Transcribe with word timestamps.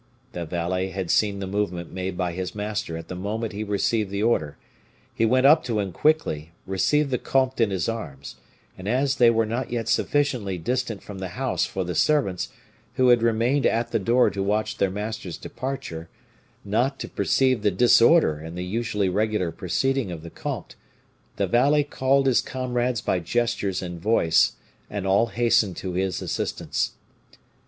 The 0.31 0.45
valet 0.47 0.89
had 0.89 1.11
seen 1.11 1.37
the 1.37 1.45
movement 1.45 1.91
made 1.93 2.17
by 2.17 2.31
his 2.31 2.55
master 2.55 2.97
at 2.97 3.07
the 3.07 3.13
moment 3.13 3.53
he 3.53 3.63
received 3.63 4.09
the 4.09 4.23
order. 4.23 4.57
He 5.13 5.27
went 5.27 5.45
up 5.45 5.63
to 5.65 5.77
him 5.79 5.91
quickly, 5.91 6.53
received 6.65 7.11
the 7.11 7.19
comte 7.19 7.61
in 7.61 7.69
his 7.69 7.87
arms, 7.87 8.37
and 8.75 8.87
as 8.89 9.17
they 9.17 9.29
were 9.29 9.45
not 9.45 9.69
yet 9.71 9.87
sufficiently 9.87 10.57
distant 10.57 11.03
from 11.03 11.19
the 11.19 11.37
house 11.37 11.67
for 11.67 11.83
the 11.83 11.93
servants, 11.93 12.49
who 12.95 13.09
had 13.09 13.21
remained 13.21 13.67
at 13.67 13.91
the 13.91 13.99
door 13.99 14.31
to 14.31 14.41
watch 14.41 14.77
their 14.79 14.89
master's 14.89 15.37
departure, 15.37 16.09
not 16.65 16.97
to 16.97 17.07
perceive 17.07 17.61
the 17.61 17.69
disorder 17.69 18.39
in 18.39 18.55
the 18.55 18.65
usually 18.65 19.07
regular 19.07 19.51
proceeding 19.51 20.11
of 20.11 20.23
the 20.23 20.31
comte, 20.31 20.73
the 21.35 21.45
valet 21.45 21.83
called 21.83 22.25
his 22.25 22.41
comrades 22.41 23.01
by 23.01 23.19
gestures 23.19 23.83
and 23.83 24.01
voice, 24.01 24.53
and 24.89 25.05
all 25.05 25.27
hastened 25.27 25.77
to 25.77 25.93
his 25.93 26.23
assistance. 26.23 26.93